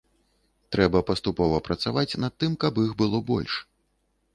[0.75, 3.53] Трэба паступова працаваць над тым, каб іх было больш.